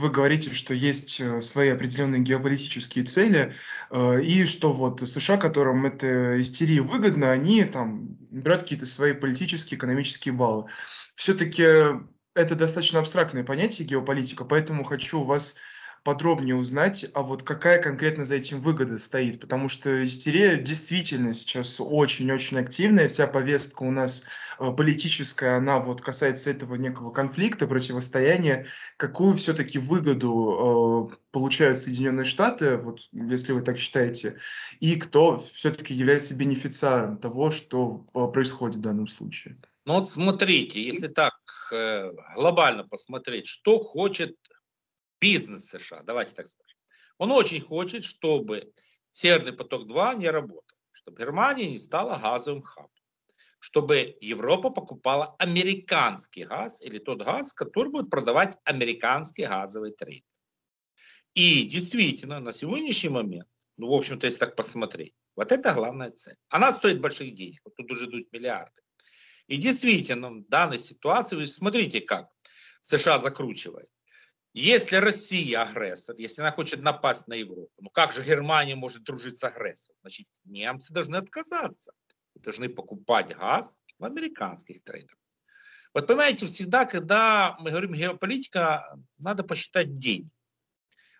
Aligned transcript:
вы 0.00 0.10
говорите, 0.10 0.52
что 0.52 0.74
есть 0.74 1.20
э, 1.20 1.40
свои 1.40 1.68
определенные 1.68 2.22
геополитические 2.22 3.04
цели, 3.04 3.54
э, 3.90 4.22
и 4.22 4.44
что 4.46 4.72
вот 4.72 5.00
США, 5.00 5.36
которым 5.36 5.86
эта 5.86 6.40
истерия 6.40 6.80
выгодна, 6.80 7.30
они 7.30 7.64
там 7.64 8.16
брать 8.30 8.60
какие-то 8.60 8.86
свои 8.86 9.12
политические, 9.12 9.78
экономические 9.78 10.34
баллы. 10.34 10.66
Все-таки 11.14 11.64
это 12.34 12.54
достаточно 12.54 13.00
абстрактное 13.00 13.44
понятие 13.44 13.86
геополитика, 13.86 14.44
поэтому 14.44 14.84
хочу 14.84 15.22
вас 15.22 15.58
подробнее 16.02 16.56
узнать, 16.56 17.06
а 17.14 17.22
вот 17.22 17.42
какая 17.42 17.80
конкретно 17.80 18.24
за 18.24 18.36
этим 18.36 18.60
выгода 18.60 18.98
стоит, 18.98 19.40
потому 19.40 19.68
что 19.68 20.02
истерия 20.02 20.56
действительно 20.56 21.32
сейчас 21.32 21.76
очень-очень 21.78 22.58
активная, 22.58 23.08
вся 23.08 23.26
повестка 23.26 23.82
у 23.82 23.90
нас 23.90 24.26
э, 24.58 24.72
политическая, 24.72 25.56
она 25.58 25.78
вот 25.78 26.00
касается 26.00 26.50
этого 26.50 26.76
некого 26.76 27.10
конфликта, 27.10 27.66
противостояния, 27.66 28.66
какую 28.96 29.34
все-таки 29.34 29.78
выгоду 29.78 31.10
э, 31.12 31.16
получают 31.32 31.78
Соединенные 31.78 32.24
Штаты, 32.24 32.76
вот 32.76 33.00
если 33.12 33.52
вы 33.52 33.60
так 33.60 33.78
считаете, 33.78 34.38
и 34.80 34.96
кто 34.96 35.36
все-таки 35.52 35.92
является 35.92 36.34
бенефициаром 36.34 37.18
того, 37.18 37.50
что 37.50 38.06
э, 38.14 38.26
происходит 38.32 38.76
в 38.76 38.80
данном 38.82 39.08
случае? 39.08 39.58
Ну 39.84 39.94
вот 39.94 40.08
смотрите, 40.08 40.82
если 40.82 41.08
так 41.08 41.34
э, 41.72 42.10
глобально 42.34 42.84
посмотреть, 42.84 43.46
что 43.46 43.78
хочет 43.78 44.36
бизнес 45.20 45.68
США, 45.68 46.02
давайте 46.02 46.34
так 46.34 46.48
скажем. 46.48 46.78
Он 47.18 47.30
очень 47.32 47.60
хочет, 47.60 48.04
чтобы 48.04 48.72
Северный 49.10 49.52
поток-2 49.52 50.16
не 50.16 50.30
работал, 50.30 50.76
чтобы 50.92 51.18
Германия 51.18 51.68
не 51.68 51.78
стала 51.78 52.18
газовым 52.18 52.62
хабом, 52.62 52.90
чтобы 53.58 54.16
Европа 54.20 54.70
покупала 54.70 55.34
американский 55.38 56.44
газ 56.44 56.80
или 56.80 56.98
тот 56.98 57.22
газ, 57.22 57.52
который 57.52 57.90
будет 57.90 58.08
продавать 58.08 58.56
американский 58.64 59.46
газовый 59.46 59.92
трейдер. 59.92 60.24
И 61.34 61.64
действительно, 61.64 62.40
на 62.40 62.52
сегодняшний 62.52 63.10
момент, 63.10 63.48
ну, 63.76 63.88
в 63.88 63.94
общем-то, 63.94 64.26
если 64.26 64.40
так 64.40 64.56
посмотреть, 64.56 65.14
вот 65.36 65.52
это 65.52 65.74
главная 65.74 66.10
цель. 66.10 66.36
Она 66.48 66.72
стоит 66.72 67.00
больших 67.00 67.34
денег, 67.34 67.60
вот 67.64 67.74
тут 67.76 67.90
уже 67.90 68.06
идут 68.06 68.32
миллиарды. 68.32 68.80
И 69.46 69.56
действительно, 69.56 70.30
в 70.30 70.48
данной 70.48 70.78
ситуации, 70.78 71.36
вы 71.36 71.46
смотрите, 71.46 72.00
как 72.00 72.28
США 72.82 73.18
закручивает. 73.18 73.90
Если 74.52 74.96
Россия 74.96 75.62
агрессор, 75.62 76.16
если 76.18 76.42
она 76.42 76.50
хочет 76.50 76.82
напасть 76.82 77.28
на 77.28 77.34
Европу, 77.34 77.72
ну 77.78 77.88
как 77.88 78.12
же 78.12 78.22
Германия 78.22 78.74
может 78.74 79.04
дружить 79.04 79.36
с 79.36 79.44
агрессором? 79.44 79.96
Значит, 80.00 80.26
немцы 80.44 80.92
должны 80.92 81.16
отказаться. 81.16 81.92
Должны 82.34 82.68
покупать 82.68 83.36
газ 83.36 83.80
в 83.98 84.04
американских 84.04 84.82
трейдерах. 84.82 85.18
Вот 85.94 86.06
понимаете, 86.06 86.46
всегда, 86.46 86.84
когда 86.84 87.56
мы 87.60 87.70
говорим 87.70 87.92
геополитика, 87.92 88.98
надо 89.18 89.44
посчитать 89.44 89.98
деньги. 89.98 90.32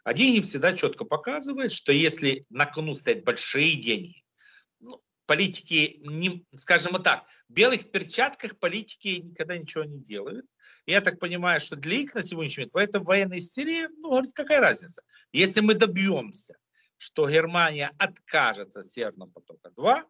А 0.02 0.14
деньги 0.14 0.40
всегда 0.40 0.74
четко 0.74 1.04
показывают, 1.04 1.72
что 1.72 1.92
если 1.92 2.44
на 2.48 2.66
кону 2.66 2.94
стоят 2.94 3.24
большие 3.24 3.80
деньги, 3.80 4.24
политики, 5.30 6.00
не, 6.02 6.44
скажем 6.56 7.00
так, 7.00 7.24
в 7.48 7.52
белых 7.52 7.92
перчатках 7.92 8.58
политики 8.58 9.20
никогда 9.22 9.56
ничего 9.56 9.84
не 9.84 10.00
делают. 10.00 10.44
Я 10.86 11.00
так 11.00 11.20
понимаю, 11.20 11.60
что 11.60 11.76
для 11.76 11.98
их 11.98 12.16
на 12.16 12.24
сегодняшний 12.24 12.62
момент 12.62 12.74
в 12.74 12.76
этом 12.78 13.04
военной 13.04 13.38
истерии, 13.38 13.86
ну, 13.98 14.10
говорит, 14.10 14.32
какая 14.32 14.58
разница? 14.58 15.02
Если 15.32 15.60
мы 15.60 15.74
добьемся, 15.74 16.56
что 16.96 17.30
Германия 17.30 17.92
откажется 17.96 18.80
от 18.80 18.86
Северного 18.86 19.30
потока-2, 19.30 20.02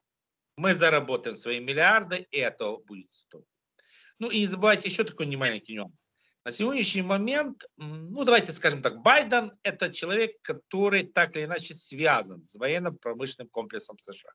мы 0.56 0.74
заработаем 0.74 1.36
свои 1.36 1.60
миллиарды, 1.60 2.26
и 2.30 2.38
это 2.38 2.78
будет 2.78 3.12
стоить. 3.12 3.44
Ну 4.20 4.30
и 4.30 4.38
не 4.38 4.46
забывайте 4.46 4.88
еще 4.88 5.04
такой 5.04 5.26
немаленький 5.26 5.74
нюанс. 5.74 6.10
На 6.46 6.50
сегодняшний 6.50 7.02
момент, 7.02 7.66
ну 7.76 8.24
давайте 8.24 8.52
скажем 8.52 8.80
так, 8.80 9.02
Байден 9.02 9.52
это 9.64 9.92
человек, 9.92 10.40
который 10.40 11.02
так 11.02 11.36
или 11.36 11.44
иначе 11.44 11.74
связан 11.74 12.42
с 12.42 12.54
военно-промышленным 12.54 13.50
комплексом 13.50 13.98
США 13.98 14.32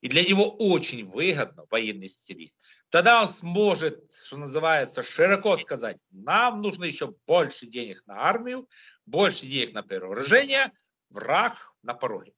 и 0.00 0.08
для 0.08 0.24
него 0.24 0.50
очень 0.50 1.04
выгодно 1.04 1.64
военной 1.70 2.06
истерии, 2.06 2.54
тогда 2.88 3.20
он 3.22 3.28
сможет, 3.28 4.10
что 4.12 4.36
называется, 4.36 5.02
широко 5.02 5.56
сказать, 5.56 5.98
нам 6.10 6.62
нужно 6.62 6.84
еще 6.84 7.14
больше 7.26 7.66
денег 7.66 8.02
на 8.06 8.28
армию, 8.28 8.68
больше 9.06 9.46
денег 9.46 9.74
на 9.74 9.82
перевооружение, 9.82 10.72
враг 11.10 11.74
на 11.82 11.94
пороге. 11.94 12.32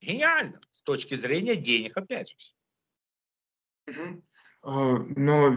Гениально, 0.00 0.60
с 0.70 0.82
точки 0.82 1.14
зрения 1.14 1.56
денег, 1.56 1.96
опять 1.96 2.30
же. 2.30 2.36
А, 4.62 4.96
но 5.16 5.56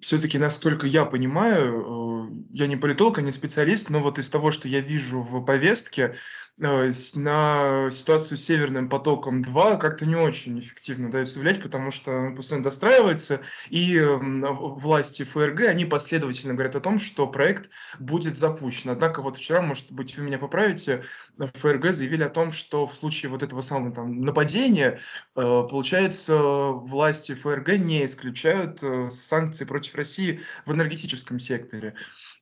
все-таки, 0.00 0.38
насколько 0.38 0.86
я 0.86 1.04
понимаю, 1.04 2.30
э, 2.30 2.44
я 2.50 2.66
не 2.66 2.76
политолог, 2.76 3.18
а 3.18 3.22
не 3.22 3.32
специалист, 3.32 3.88
но 3.88 4.00
вот 4.00 4.18
из 4.18 4.28
того, 4.28 4.50
что 4.50 4.68
я 4.68 4.80
вижу 4.80 5.22
в 5.22 5.44
повестке, 5.44 6.16
на 6.58 7.90
ситуацию 7.90 8.38
с 8.38 8.44
Северным 8.44 8.88
потоком-2 8.88 9.78
как-то 9.78 10.06
не 10.06 10.16
очень 10.16 10.60
эффективно 10.60 11.10
дается 11.10 11.40
влиять, 11.40 11.62
потому 11.62 11.90
что 11.90 12.12
он 12.12 12.36
постоянно 12.36 12.64
достраивается, 12.64 13.40
и 13.70 14.00
власти 14.00 15.24
ФРГ, 15.24 15.62
они 15.62 15.84
последовательно 15.84 16.54
говорят 16.54 16.76
о 16.76 16.80
том, 16.80 16.98
что 16.98 17.26
проект 17.26 17.70
будет 17.98 18.36
запущен. 18.36 18.90
Однако 18.90 19.22
вот 19.22 19.36
вчера, 19.36 19.62
может 19.62 19.90
быть, 19.90 20.16
вы 20.16 20.24
меня 20.24 20.38
поправите, 20.38 21.04
ФРГ 21.38 21.92
заявили 21.92 22.22
о 22.22 22.30
том, 22.30 22.52
что 22.52 22.86
в 22.86 22.94
случае 22.94 23.30
вот 23.30 23.42
этого 23.42 23.60
самого 23.60 23.92
там, 23.92 24.20
нападения, 24.20 24.98
э, 25.34 25.40
получается, 25.40 26.36
власти 26.36 27.34
ФРГ 27.34 27.78
не 27.78 28.04
исключают 28.04 28.82
э, 28.82 29.08
санкции 29.10 29.64
против 29.64 29.94
России 29.94 30.40
в 30.66 30.72
энергетическом 30.72 31.38
секторе. 31.38 31.94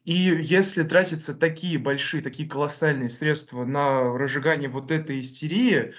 И 0.04 0.14
если 0.14 0.82
тратятся 0.82 1.34
такие 1.34 1.78
большие, 1.78 2.22
такие 2.22 2.48
колоссальные 2.48 3.10
средства 3.10 3.64
на 3.64 3.99
разжигание 4.00 4.68
вот 4.68 4.90
этой 4.90 5.20
истерии, 5.20 5.94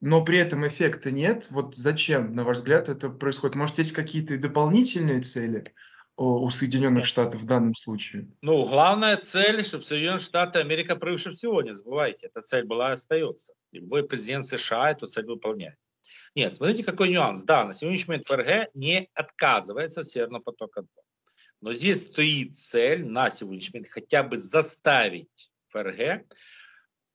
но 0.00 0.24
при 0.24 0.38
этом 0.38 0.66
эффекта 0.66 1.10
нет, 1.10 1.46
вот 1.50 1.76
зачем, 1.76 2.34
на 2.34 2.44
ваш 2.44 2.58
взгляд, 2.58 2.88
это 2.88 3.08
происходит? 3.08 3.56
Может, 3.56 3.78
есть 3.78 3.92
какие-то 3.92 4.36
дополнительные 4.36 5.20
цели 5.20 5.72
у 6.16 6.48
Соединенных 6.50 7.04
Штатов 7.04 7.40
в 7.40 7.46
данном 7.46 7.74
случае? 7.74 8.28
Ну, 8.42 8.66
главная 8.66 9.16
цель, 9.16 9.64
чтобы 9.64 9.84
Соединенные 9.84 10.18
Штаты, 10.18 10.58
Америка 10.58 10.96
превыше 10.96 11.30
всего, 11.30 11.62
не 11.62 11.72
забывайте, 11.72 12.26
эта 12.26 12.42
цель 12.42 12.64
была 12.64 12.90
и 12.90 12.94
остается. 12.94 13.54
Любой 13.72 14.06
президент 14.06 14.44
США 14.44 14.90
эту 14.90 15.06
цель 15.06 15.26
выполняет. 15.26 15.76
Нет, 16.34 16.52
смотрите, 16.52 16.84
какой 16.84 17.08
нюанс. 17.08 17.42
Да, 17.44 17.64
на 17.64 17.72
сегодняшний 17.72 18.08
момент 18.08 18.26
ФРГ 18.26 18.70
не 18.74 19.08
отказывается 19.14 20.00
от 20.00 20.08
Северного 20.08 20.42
потока 20.42 20.82
2. 20.82 20.88
Но 21.60 21.72
здесь 21.74 22.02
стоит 22.02 22.56
цель 22.56 23.06
на 23.06 23.30
сегодняшний 23.30 23.78
момент 23.78 23.92
хотя 23.92 24.22
бы 24.22 24.36
заставить 24.36 25.50
ФРГ, 25.68 26.26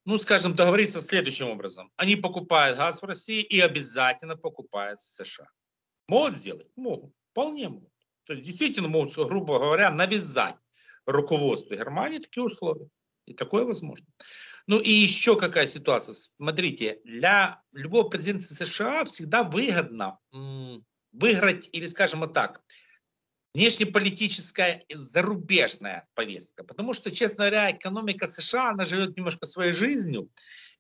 ну, 0.08 0.18
скажем, 0.18 0.56
договориться 0.56 1.02
следующим 1.02 1.50
образом. 1.50 1.92
Они 1.98 2.16
покупают 2.16 2.78
газ 2.78 3.02
в 3.02 3.06
России 3.06 3.42
и 3.42 3.60
обязательно 3.60 4.38
покупают 4.38 5.00
в 5.00 5.04
США. 5.04 5.50
Могут 6.08 6.38
сделать? 6.38 6.68
Могут. 6.78 7.12
Вполне 7.32 7.68
могут. 7.68 7.92
То 8.24 8.32
есть 8.32 8.46
действительно 8.46 8.88
могут, 8.88 9.14
грубо 9.14 9.60
говоря, 9.60 9.92
навязать 9.92 10.56
руководству 11.06 11.76
Германии 11.76 12.20
такие 12.20 12.42
условия. 12.42 12.88
И 13.26 13.34
такое 13.34 13.66
возможно. 13.66 14.08
Ну 14.66 14.80
и 14.80 14.90
еще 14.90 15.38
какая 15.38 15.68
ситуация. 15.68 16.14
Смотрите, 16.14 17.02
для 17.04 17.62
любого 17.74 18.08
президента 18.08 18.46
США 18.46 19.04
всегда 19.04 19.44
выгодно 19.44 20.20
выиграть, 21.12 21.68
или 21.74 21.86
скажем 21.86 22.32
так, 22.32 22.62
внешнеполитическая 23.54 24.84
и 24.88 24.94
зарубежная 24.96 26.08
повестка. 26.14 26.64
Потому 26.64 26.94
что, 26.94 27.12
честно 27.12 27.46
говоря, 27.46 27.72
экономика 27.72 28.28
США, 28.28 28.70
она 28.70 28.86
живет 28.86 29.18
немножко 29.18 29.46
своей 29.46 29.72
жизнью, 29.72 30.30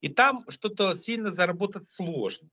и 0.01 0.09
там 0.09 0.45
что-то 0.49 0.93
сильно 0.95 1.31
заработать 1.31 1.87
сложно. 1.87 2.49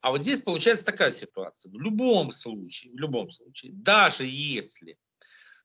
А 0.00 0.10
вот 0.10 0.22
здесь 0.22 0.40
получается 0.40 0.84
такая 0.84 1.12
ситуация. 1.12 1.70
В 1.70 1.80
любом 1.80 2.30
случае, 2.30 2.92
в 2.92 2.98
любом 2.98 3.30
случае, 3.30 3.72
даже 3.72 4.24
если 4.26 4.98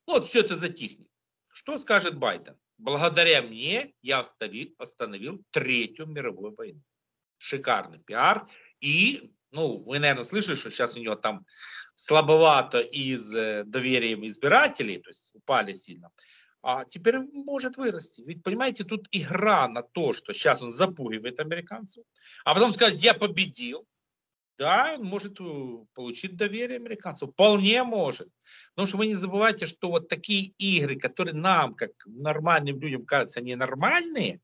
ну 0.09 0.16
вот 0.16 0.25
все 0.25 0.40
это 0.40 0.56
затихнет, 0.56 1.07
что 1.51 1.78
скажет 1.78 2.17
Байден? 2.17 2.57
Благодаря 2.79 3.43
мне 3.43 3.93
я 4.02 4.22
остановил, 4.22 4.73
остановил 4.79 5.46
Третью 5.52 6.08
мировую 6.08 6.55
войну. 6.55 6.82
Шикарный 7.37 7.99
пиар. 7.99 8.49
И, 8.82 9.32
ну, 9.51 9.78
вы, 9.85 9.99
наверное, 9.99 10.23
слышали, 10.23 10.55
что 10.55 10.72
сейчас 10.72 10.96
у 10.96 10.99
него 10.99 11.16
там 11.16 11.46
слабовато 11.96 12.79
из 12.79 13.34
э, 13.34 13.63
доверием 13.66 14.25
избирателей, 14.25 14.99
то 14.99 15.09
есть 15.09 15.31
упали 15.34 15.73
сильно, 15.73 16.11
а 16.61 16.85
теперь 16.85 17.19
может 17.19 17.78
вырасти. 17.78 18.22
Ведь, 18.22 18.43
понимаете, 18.43 18.84
тут 18.84 19.07
игра 19.11 19.67
на 19.67 19.81
то, 19.81 20.13
что 20.13 20.34
сейчас 20.34 20.61
он 20.61 20.72
запугивает 20.72 21.40
американцев, 21.40 22.05
а 22.46 22.53
потом 22.53 22.73
сказать, 22.73 23.03
я 23.03 23.13
победил, 23.13 23.85
да, 24.59 24.96
он 24.97 25.05
может 25.05 25.40
э, 25.40 25.85
получить 25.93 26.35
доверие 26.35 26.75
американцев. 26.75 27.31
Вполне 27.31 27.81
может. 27.84 28.28
Потому 28.75 28.87
что 28.87 28.97
вы 28.97 29.07
не 29.07 29.16
забывайте, 29.16 29.66
что 29.66 29.90
вот 29.90 30.09
такие 30.09 30.53
игры, 30.57 30.97
которые 30.97 31.34
нам, 31.34 31.73
как 31.73 31.91
нормальным 32.05 32.78
людям, 32.78 33.05
кажутся 33.05 33.40
ненормальные, 33.40 34.41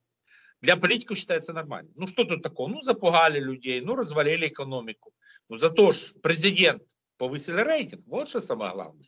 для 0.61 0.77
политиков 0.77 1.17
считается 1.17 1.53
нормальным. 1.53 1.93
Ну 1.95 2.07
что 2.07 2.23
тут 2.23 2.41
такого? 2.41 2.69
Ну 2.69 2.81
запугали 2.81 3.39
людей, 3.39 3.81
ну 3.81 3.95
развалили 3.95 4.47
экономику. 4.47 5.13
Ну 5.49 5.57
зато 5.57 5.91
ж 5.91 6.13
президент 6.21 6.83
повысили 7.17 7.61
рейтинг. 7.61 8.03
Вот 8.07 8.29
что 8.29 8.41
самое 8.41 8.71
главное. 8.73 9.07